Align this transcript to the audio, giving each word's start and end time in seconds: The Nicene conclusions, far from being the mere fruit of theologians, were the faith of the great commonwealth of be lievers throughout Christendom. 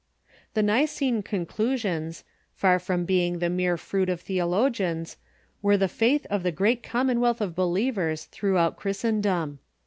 The 0.55 0.63
Nicene 0.63 1.21
conclusions, 1.21 2.23
far 2.55 2.79
from 2.79 3.05
being 3.05 3.37
the 3.37 3.51
mere 3.51 3.77
fruit 3.77 4.09
of 4.09 4.19
theologians, 4.19 5.17
were 5.61 5.77
the 5.77 5.87
faith 5.87 6.25
of 6.31 6.41
the 6.41 6.51
great 6.51 6.81
commonwealth 6.81 7.39
of 7.39 7.55
be 7.55 7.61
lievers 7.61 8.25
throughout 8.27 8.77
Christendom. 8.77 9.59